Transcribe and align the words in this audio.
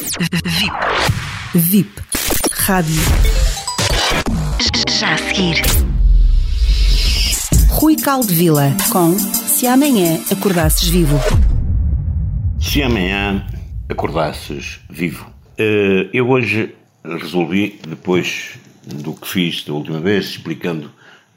VIP. 0.00 0.72
VIP. 1.54 1.90
Rádio. 2.52 3.02
Já 4.88 5.12
a 5.14 5.18
seguir. 5.18 5.62
Rui 7.68 7.96
Caldevila 7.96 8.74
com 8.90 9.18
Se 9.18 9.66
Amanhã 9.66 10.18
Acordasses 10.30 10.88
Vivo. 10.88 11.18
Se 12.58 12.82
amanhã 12.82 13.46
acordasses 13.90 14.80
vivo. 14.88 15.26
Eh, 15.58 16.08
Eu 16.14 16.30
hoje 16.30 16.74
resolvi, 17.04 17.78
depois 17.86 18.58
do 18.86 19.12
que 19.12 19.28
fiz 19.28 19.64
da 19.64 19.74
última 19.74 20.00
vez, 20.00 20.26
explicando 20.30 20.90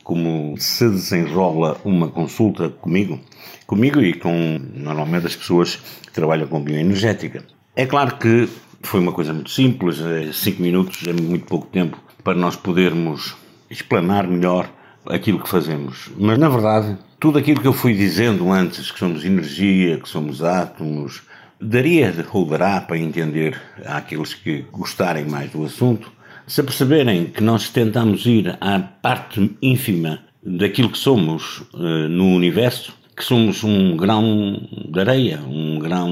como 0.05 0.55
se 0.57 0.89
desenrola 0.89 1.81
uma 1.83 2.07
consulta 2.07 2.69
comigo, 2.69 3.19
comigo 3.67 4.01
e 4.01 4.13
com 4.13 4.57
normalmente 4.73 5.27
as 5.27 5.35
pessoas 5.35 5.75
que 6.01 6.13
trabalham 6.13 6.47
com 6.47 6.61
bioenergética. 6.61 7.43
É 7.75 7.87
claro 7.87 8.17
que 8.17 8.47
foi 8.83 8.99
uma 8.99 9.11
coisa 9.11 9.33
muito 9.33 9.49
simples, 9.49 9.99
é 9.99 10.31
cinco 10.31 10.61
minutos 10.61 11.07
é 11.07 11.13
muito 11.13 11.45
pouco 11.45 11.65
tempo 11.65 11.97
para 12.23 12.37
nós 12.37 12.55
podermos 12.55 13.35
explanar 13.67 14.27
melhor 14.27 14.69
aquilo 15.07 15.39
que 15.39 15.49
fazemos. 15.49 16.11
Mas 16.15 16.37
na 16.37 16.49
verdade, 16.49 16.95
tudo 17.19 17.39
aquilo 17.39 17.59
que 17.59 17.67
eu 17.67 17.73
fui 17.73 17.95
dizendo 17.95 18.51
antes, 18.51 18.91
que 18.91 18.99
somos 18.99 19.25
energia, 19.25 19.97
que 19.97 20.07
somos 20.07 20.43
átomos, 20.43 21.23
daria 21.59 22.13
ou 22.31 22.45
dará 22.45 22.79
para 22.79 22.99
entender 22.99 23.59
àqueles 23.85 24.35
que 24.35 24.65
gostarem 24.71 25.25
mais 25.25 25.49
do 25.49 25.65
assunto, 25.65 26.11
se 26.45 26.61
perceberem 26.61 27.25
que 27.25 27.41
nós 27.41 27.69
tentamos 27.69 28.27
ir 28.27 28.55
à 28.61 28.77
parte 28.79 29.57
ínfima 29.63 30.19
daquilo 30.45 30.89
que 30.89 30.97
somos 30.97 31.63
eh, 31.73 32.07
no 32.07 32.35
universo, 32.35 32.93
que 33.15 33.23
somos 33.23 33.63
um 33.63 33.95
grão 33.95 34.59
de 34.89 34.99
areia, 34.99 35.39
um 35.47 35.79
grão, 35.79 36.11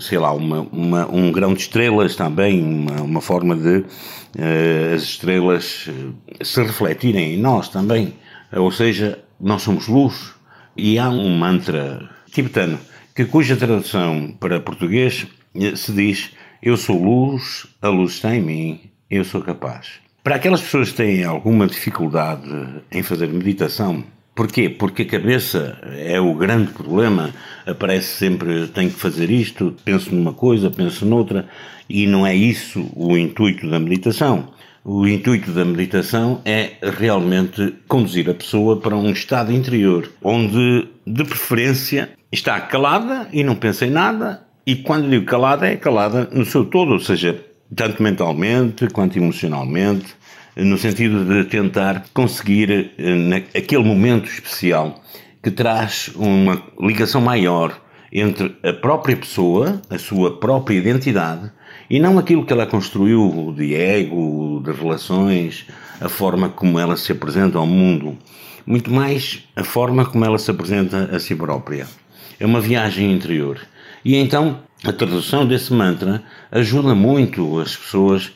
sei 0.00 0.18
lá, 0.18 0.32
uma, 0.32 0.60
uma- 0.72 1.06
um 1.10 1.30
grão 1.32 1.54
de 1.54 1.60
estrelas 1.60 2.16
também, 2.16 2.62
uma, 2.62 3.02
uma 3.02 3.20
forma 3.20 3.54
de 3.56 3.84
eh, 4.38 4.92
as 4.94 5.02
estrelas 5.02 5.88
eh, 5.88 6.44
se 6.44 6.62
refletirem 6.62 7.34
em 7.34 7.38
nós 7.40 7.68
também. 7.68 8.14
Ou 8.52 8.70
seja, 8.70 9.18
nós 9.40 9.62
somos 9.62 9.88
luz. 9.88 10.32
E 10.76 10.98
há 10.98 11.08
um 11.08 11.36
mantra 11.36 12.08
tibetano 12.32 12.78
que 13.14 13.24
cuja 13.24 13.56
tradução 13.56 14.34
para 14.40 14.60
português 14.60 15.26
eh, 15.54 15.76
se 15.76 15.92
diz 15.92 16.30
eu 16.62 16.76
sou 16.76 17.02
luz, 17.02 17.66
a 17.82 17.88
luz 17.88 18.12
está 18.14 18.34
em 18.34 18.40
mim, 18.40 18.80
eu 19.10 19.22
sou 19.24 19.42
capaz. 19.42 20.00
Para 20.22 20.36
aquelas 20.36 20.62
pessoas 20.62 20.90
que 20.90 20.96
têm 20.96 21.22
alguma 21.22 21.66
dificuldade 21.66 22.50
em 22.90 23.02
fazer 23.02 23.28
meditação, 23.28 24.02
porquê? 24.34 24.68
Porque 24.68 25.02
a 25.02 25.06
cabeça 25.06 25.78
é 25.96 26.20
o 26.20 26.34
grande 26.34 26.72
problema, 26.72 27.30
aparece 27.66 28.18
sempre 28.18 28.66
tenho 28.68 28.90
que 28.90 28.98
fazer 28.98 29.30
isto, 29.30 29.74
penso 29.84 30.14
numa 30.14 30.32
coisa, 30.32 30.70
penso 30.70 31.06
noutra, 31.06 31.46
e 31.88 32.06
não 32.06 32.26
é 32.26 32.34
isso 32.34 32.90
o 32.94 33.16
intuito 33.16 33.68
da 33.68 33.78
meditação. 33.78 34.52
O 34.84 35.06
intuito 35.08 35.50
da 35.50 35.64
meditação 35.64 36.42
é 36.44 36.72
realmente 36.82 37.74
conduzir 37.88 38.28
a 38.28 38.34
pessoa 38.34 38.78
para 38.78 38.96
um 38.96 39.10
estado 39.10 39.50
interior, 39.52 40.10
onde, 40.22 40.88
de 41.06 41.24
preferência, 41.24 42.10
está 42.30 42.60
calada 42.60 43.28
e 43.32 43.42
não 43.42 43.54
pensa 43.54 43.86
em 43.86 43.90
nada, 43.90 44.42
e 44.66 44.76
quando 44.76 45.08
digo 45.08 45.24
calada, 45.24 45.66
é 45.66 45.76
calada 45.76 46.28
no 46.32 46.44
seu 46.44 46.64
todo, 46.64 46.92
ou 46.92 47.00
seja, 47.00 47.42
tanto 47.74 48.02
mentalmente 48.02 48.86
quanto 48.88 49.16
emocionalmente, 49.16 50.14
no 50.56 50.78
sentido 50.78 51.24
de 51.24 51.44
tentar 51.48 52.04
conseguir, 52.12 52.92
eh, 52.96 53.14
naquele 53.14 53.82
momento 53.82 54.28
especial, 54.28 55.02
que 55.42 55.50
traz 55.50 56.10
uma 56.14 56.62
ligação 56.80 57.20
maior 57.20 57.80
entre 58.12 58.56
a 58.62 58.72
própria 58.72 59.16
pessoa, 59.16 59.82
a 59.90 59.98
sua 59.98 60.38
própria 60.38 60.76
identidade, 60.76 61.50
e 61.90 61.98
não 61.98 62.18
aquilo 62.18 62.46
que 62.46 62.52
ela 62.52 62.66
construiu 62.66 63.52
de 63.56 63.74
ego, 63.74 64.62
de 64.64 64.70
relações, 64.70 65.66
a 66.00 66.08
forma 66.08 66.48
como 66.48 66.78
ela 66.78 66.96
se 66.96 67.12
apresenta 67.12 67.58
ao 67.58 67.66
mundo, 67.66 68.16
muito 68.66 68.90
mais 68.90 69.44
a 69.54 69.64
forma 69.64 70.06
como 70.06 70.24
ela 70.24 70.38
se 70.38 70.50
apresenta 70.50 71.10
a 71.14 71.18
si 71.18 71.34
própria. 71.34 71.86
É 72.38 72.46
uma 72.46 72.60
viagem 72.60 73.12
interior. 73.12 73.60
E 74.04 74.16
então 74.16 74.60
a 74.84 74.92
tradução 74.92 75.46
desse 75.46 75.72
mantra 75.72 76.22
ajuda 76.50 76.94
muito 76.94 77.58
as 77.58 77.76
pessoas 77.76 78.32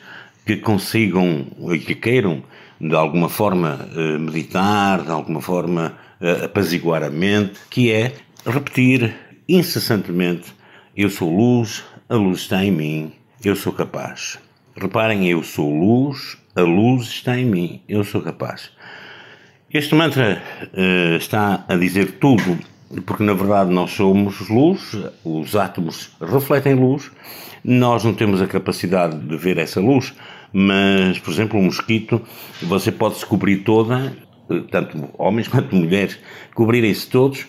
que 0.49 0.57
consigam 0.57 1.45
e 1.71 1.77
que 1.77 1.93
queiram 1.93 2.41
de 2.81 2.95
alguma 2.95 3.29
forma 3.29 3.87
eh, 3.95 4.17
meditar, 4.17 5.03
de 5.03 5.11
alguma 5.11 5.41
forma 5.41 5.93
eh, 6.19 6.45
apaziguar 6.45 7.03
a 7.03 7.09
mente, 7.11 7.59
que 7.69 7.91
é 7.91 8.13
repetir 8.43 9.15
incessantemente: 9.47 10.51
Eu 10.97 11.07
sou 11.11 11.29
luz, 11.29 11.83
a 12.09 12.15
luz 12.15 12.39
está 12.39 12.65
em 12.65 12.71
mim, 12.71 13.11
eu 13.45 13.55
sou 13.55 13.71
capaz. 13.71 14.39
Reparem, 14.75 15.29
eu 15.29 15.43
sou 15.43 15.71
luz, 15.71 16.35
a 16.55 16.61
luz 16.61 17.05
está 17.09 17.37
em 17.37 17.45
mim, 17.45 17.81
eu 17.87 18.03
sou 18.03 18.19
capaz. 18.19 18.71
Este 19.71 19.93
mantra 19.93 20.41
eh, 20.73 21.17
está 21.17 21.63
a 21.67 21.75
dizer 21.75 22.13
tudo, 22.13 22.57
porque 23.05 23.21
na 23.21 23.35
verdade 23.35 23.69
nós 23.71 23.91
somos 23.91 24.49
luz, 24.49 24.97
os 25.23 25.55
átomos 25.55 26.09
refletem 26.19 26.73
luz, 26.73 27.11
nós 27.63 28.03
não 28.03 28.13
temos 28.13 28.41
a 28.41 28.47
capacidade 28.47 29.17
de 29.19 29.37
ver 29.37 29.57
essa 29.57 29.79
luz, 29.79 30.13
mas, 30.51 31.19
por 31.19 31.31
exemplo, 31.31 31.59
um 31.59 31.63
mosquito, 31.63 32.21
você 32.61 32.91
pode 32.91 33.17
se 33.17 33.25
cobrir 33.25 33.57
toda, 33.57 34.15
eh, 34.49 34.61
tanto 34.71 35.09
homens 35.17 35.47
quanto 35.49 35.75
mulheres, 35.75 36.19
cobrirem-se 36.53 37.07
todos, 37.07 37.45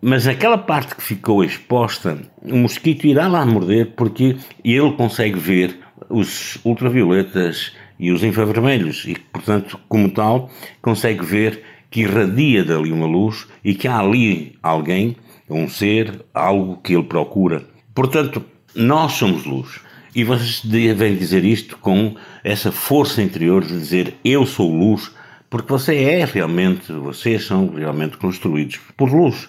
mas 0.00 0.26
aquela 0.26 0.58
parte 0.58 0.94
que 0.94 1.02
ficou 1.02 1.42
exposta, 1.42 2.18
o 2.42 2.56
mosquito 2.56 3.06
irá 3.06 3.26
lá 3.26 3.46
morder 3.46 3.92
porque 3.96 4.36
ele 4.62 4.92
consegue 4.92 5.38
ver 5.38 5.78
os 6.10 6.58
ultravioletas 6.64 7.72
e 7.98 8.10
os 8.10 8.22
infravermelhos 8.22 9.04
e, 9.06 9.14
portanto, 9.14 9.80
como 9.88 10.10
tal, 10.10 10.50
consegue 10.82 11.24
ver 11.24 11.62
que 11.90 12.00
irradia 12.00 12.64
dali 12.64 12.92
uma 12.92 13.06
luz 13.06 13.46
e 13.64 13.74
que 13.74 13.88
há 13.88 13.98
ali 13.98 14.58
alguém, 14.62 15.16
um 15.48 15.68
ser, 15.68 16.24
algo 16.34 16.78
que 16.82 16.94
ele 16.94 17.04
procura. 17.04 17.64
Portanto, 17.94 18.44
nós 18.74 19.12
somos 19.12 19.44
luz. 19.44 19.80
E 20.14 20.22
vocês 20.22 20.60
devem 20.64 21.16
dizer 21.16 21.44
isto 21.44 21.76
com 21.78 22.14
essa 22.44 22.70
força 22.70 23.20
interior 23.20 23.64
de 23.64 23.76
dizer 23.76 24.14
eu 24.24 24.46
sou 24.46 24.70
luz, 24.72 25.10
porque 25.50 25.72
você 25.72 25.96
é 25.96 26.24
realmente, 26.24 26.92
vocês 26.92 27.44
são 27.44 27.66
realmente 27.74 28.16
construídos 28.16 28.78
por 28.96 29.12
luz. 29.12 29.48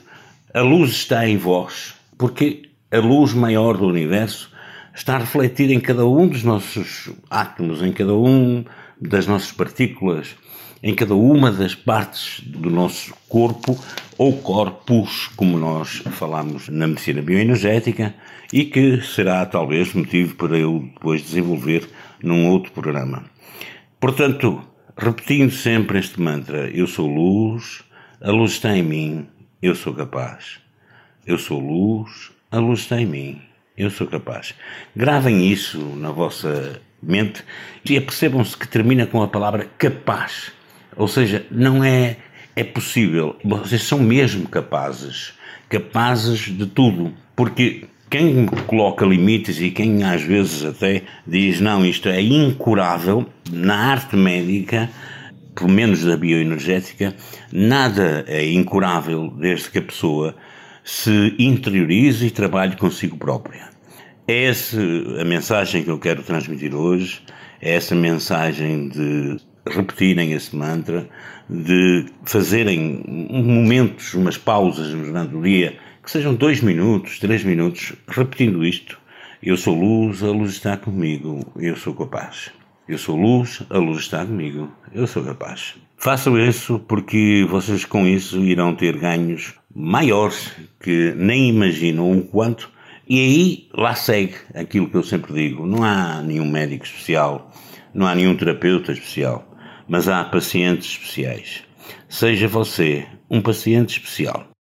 A 0.51 0.61
luz 0.61 0.89
está 0.89 1.27
em 1.27 1.37
vós, 1.37 1.93
porque 2.17 2.63
a 2.91 2.97
luz 2.97 3.31
maior 3.33 3.77
do 3.77 3.85
universo 3.85 4.51
está 4.95 5.19
refletida 5.19 5.71
em 5.71 5.79
cada 5.79 6.07
um 6.07 6.27
dos 6.27 6.43
nossos 6.43 7.11
átomos, 7.29 7.83
em 7.83 7.91
cada 7.91 8.15
um 8.15 8.65
das 8.99 9.27
nossas 9.27 9.51
partículas, 9.51 10.35
em 10.85 10.94
cada 10.94 11.16
uma 11.16 11.51
das 11.51 11.73
partes 11.73 12.41
do 12.46 12.69
nosso 12.69 13.12
corpo 13.28 13.75
ou 14.19 14.38
corpos, 14.38 15.31
como 15.35 15.57
nós 15.57 16.03
falamos 16.12 16.69
na 16.69 16.85
medicina 16.85 17.23
bioenergética, 17.23 18.13
e 18.53 18.66
que 18.66 19.01
será 19.01 19.44
talvez 19.47 19.95
motivo 19.95 20.35
para 20.35 20.56
eu 20.56 20.88
depois 20.94 21.24
desenvolver 21.24 21.90
num 22.22 22.51
outro 22.51 22.72
programa. 22.72 23.25
Portanto, 24.00 24.62
repetindo 24.95 25.50
sempre 25.50 25.97
este 25.97 26.22
mantra: 26.22 26.69
Eu 26.69 26.85
sou 26.85 27.07
luz, 27.07 27.84
a 28.22 28.29
luz 28.29 28.51
está 28.51 28.78
em 28.78 28.84
mim, 28.84 29.25
eu 29.63 29.74
sou 29.74 29.91
capaz. 29.91 30.59
Eu 31.25 31.40
sou 31.40 31.59
luz, 31.59 32.31
a 32.51 32.59
luz 32.59 32.81
está 32.81 33.01
em 33.01 33.07
mim, 33.07 33.41
eu 33.75 33.90
sou 33.90 34.06
capaz. 34.06 34.53
Gravem 34.95 35.51
isso 35.51 35.79
na 35.79 36.12
vossa 36.12 36.79
mente 37.01 37.44
e 37.84 37.97
apercebam-se 37.97 38.56
que 38.56 38.68
termina 38.68 39.07
com 39.07 39.24
a 39.24 39.28
palavra 39.28 39.68
capaz. 39.79 40.53
Ou 40.97 41.07
seja, 41.07 41.45
não 41.51 41.83
é 41.83 42.17
é 42.56 42.63
possível, 42.63 43.35
vocês 43.44 43.83
são 43.83 44.00
mesmo 44.00 44.47
capazes, 44.47 45.33
capazes 45.67 46.39
de 46.39 46.66
tudo, 46.66 47.13
porque 47.35 47.83
quem 48.09 48.45
coloca 48.45 49.06
limites 49.06 49.59
e 49.59 49.72
quem 49.72 50.03
às 50.03 50.22
vezes 50.22 50.63
até 50.63 51.01
diz 51.27 51.59
não, 51.59 51.86
isto 51.86 52.07
é 52.07 52.21
incurável, 52.21 53.27
na 53.51 53.75
arte 53.75 54.15
médica, 54.15 54.89
pelo 55.53 55.69
menos 55.69 56.06
da 56.06 56.15
bioenergética, 56.15 57.13
nada 57.51 58.24
é 58.25 58.50
incurável 58.50 59.30
desde 59.38 59.69
que 59.69 59.80
a 59.80 59.83
pessoa 59.83 60.33
se 60.81 61.36
interiorize 61.38 62.27
e 62.27 62.31
trabalhe 62.31 62.77
consigo 62.77 63.18
própria. 63.18 63.69
É 64.27 64.45
essa 64.45 64.80
a 65.19 65.25
mensagem 65.25 65.83
que 65.83 65.89
eu 65.89 66.00
quero 66.00 66.24
transmitir 66.24 66.74
hoje, 66.74 67.21
é 67.62 67.74
essa 67.74 67.95
mensagem 67.95 68.88
de 68.88 69.38
repetirem 69.67 70.33
esse 70.33 70.56
mantra, 70.56 71.09
de 71.50 72.06
fazerem 72.23 73.03
momentos, 73.29 74.13
umas 74.13 74.38
pausas 74.38 74.89
durante 74.89 75.35
o 75.35 75.41
dia, 75.41 75.77
que 76.03 76.12
sejam 76.12 76.33
dois 76.33 76.62
minutos, 76.62 77.19
três 77.19 77.44
minutos, 77.44 77.94
repetindo 78.07 78.65
isto. 78.65 79.00
Eu 79.41 79.57
sou 79.57 79.75
luz, 79.75 80.23
a 80.23 80.27
luz 80.27 80.51
está 80.51 80.77
comigo, 80.77 81.51
eu 81.57 81.75
sou 81.75 81.94
capaz. 81.94 82.51
Eu 82.88 82.97
sou 82.97 83.15
luz, 83.15 83.63
a 83.69 83.77
luz 83.77 84.00
está 84.00 84.25
comigo, 84.25 84.71
eu 84.94 85.07
sou 85.07 85.23
capaz. 85.23 85.75
Façam 85.97 86.38
isso 86.38 86.79
porque 86.79 87.45
vocês 87.50 87.85
com 87.85 88.06
isso 88.06 88.39
irão 88.39 88.75
ter 88.75 88.97
ganhos 88.97 89.56
maiores 89.73 90.51
que 90.79 91.13
nem 91.15 91.50
imaginam 91.50 92.11
o 92.11 92.23
quanto 92.23 92.71
E 93.07 93.19
aí 93.19 93.69
lá 93.73 93.94
segue 93.94 94.35
aquilo 94.53 94.89
que 94.89 94.95
eu 94.95 95.03
sempre 95.03 95.33
digo: 95.33 95.65
não 95.65 95.83
há 95.83 96.21
nenhum 96.21 96.50
médico 96.50 96.85
especial, 96.85 97.51
não 97.94 98.07
há 98.07 98.15
nenhum 98.15 98.35
terapeuta 98.35 98.91
especial, 98.91 99.55
mas 99.87 100.07
há 100.07 100.23
pacientes 100.23 100.91
especiais. 100.91 101.63
Seja 102.09 102.47
você 102.47 103.07
um 103.29 103.41
paciente 103.41 103.99
especial. 103.99 104.55